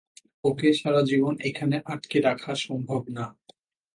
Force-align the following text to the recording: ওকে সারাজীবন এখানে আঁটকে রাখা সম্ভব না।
ওকে 0.43 0.69
সারাজীবন 0.73 1.35
এখানে 1.49 1.75
আঁটকে 1.85 2.17
রাখা 2.19 2.51
সম্ভব 2.65 3.01
না। 3.09 3.25